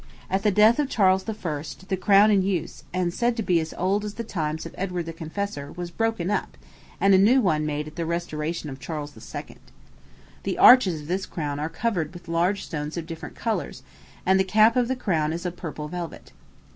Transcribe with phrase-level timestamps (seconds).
[0.31, 1.33] At the death of Charles I.,
[1.87, 5.05] the crown in use, and said to be as old as the times of Edward
[5.05, 6.57] the Confessor, was broken up,
[6.99, 9.57] and a new one made at the restoration of Charles II.
[10.41, 13.83] The arches of this crown are covered with large stones of different colors,
[14.25, 16.31] and the cap of the crown is of purple velvet.